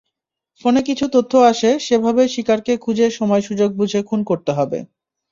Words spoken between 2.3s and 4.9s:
শিকারকে খুঁজে সময়-সুযোগ বুঝে খুন করতে হবে।